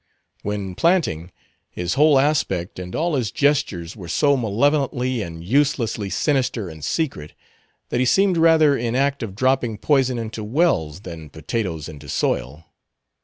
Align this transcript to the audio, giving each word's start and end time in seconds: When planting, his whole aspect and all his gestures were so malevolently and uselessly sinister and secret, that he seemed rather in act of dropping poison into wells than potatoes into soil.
When 0.41 0.73
planting, 0.73 1.31
his 1.69 1.93
whole 1.93 2.17
aspect 2.17 2.79
and 2.79 2.95
all 2.95 3.13
his 3.13 3.29
gestures 3.29 3.95
were 3.95 4.07
so 4.07 4.35
malevolently 4.35 5.21
and 5.21 5.43
uselessly 5.43 6.09
sinister 6.09 6.69
and 6.69 6.83
secret, 6.83 7.33
that 7.89 7.99
he 7.99 8.05
seemed 8.07 8.35
rather 8.37 8.75
in 8.75 8.95
act 8.95 9.21
of 9.21 9.35
dropping 9.35 9.77
poison 9.77 10.17
into 10.17 10.43
wells 10.43 11.01
than 11.01 11.29
potatoes 11.29 11.87
into 11.87 12.09
soil. 12.09 12.65